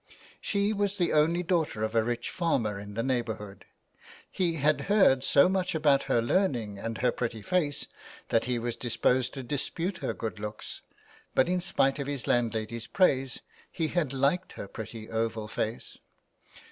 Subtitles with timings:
[0.41, 3.65] She was the only daughter of a rich farmer in the neighbourhood.
[4.31, 7.85] He had heard so much about her learning and her pretty face
[8.29, 10.81] that he was disposed to dispute her good looks;
[11.35, 13.41] but in spite of his landlady's praise
[13.71, 15.99] he had liked her pretty oval face.